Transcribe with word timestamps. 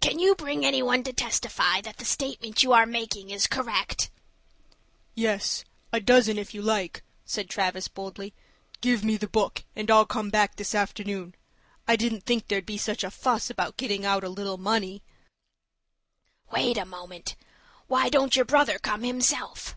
"Can 0.00 0.20
you 0.20 0.36
bring 0.36 0.64
any 0.64 0.84
one 0.84 1.02
to 1.02 1.12
testify 1.12 1.80
that 1.80 1.96
the 1.96 2.04
statement 2.04 2.62
you 2.62 2.72
are 2.72 2.86
making 2.86 3.30
is 3.30 3.48
correct?" 3.48 4.08
"Yes, 5.16 5.64
a 5.92 5.98
dozen 5.98 6.38
if 6.38 6.54
you 6.54 6.62
like," 6.62 7.02
said 7.24 7.50
Travis, 7.50 7.88
boldly. 7.88 8.34
"Give 8.80 9.02
me 9.02 9.16
the 9.16 9.26
book, 9.26 9.64
and 9.74 9.90
I'll 9.90 10.06
come 10.06 10.30
back 10.30 10.54
this 10.54 10.76
afternoon. 10.76 11.34
I 11.88 11.96
didn't 11.96 12.20
think 12.24 12.46
there'd 12.46 12.66
be 12.66 12.78
such 12.78 13.02
a 13.02 13.10
fuss 13.10 13.50
about 13.50 13.76
getting 13.76 14.06
out 14.06 14.22
a 14.22 14.28
little 14.28 14.58
money." 14.58 15.02
"Wait 16.52 16.76
a 16.78 16.84
moment. 16.86 17.34
Why 17.88 18.08
don't 18.08 18.36
your 18.36 18.44
brother 18.44 18.78
come 18.78 19.02
himself?" 19.02 19.76